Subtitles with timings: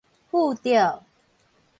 [0.31, 0.71] 附著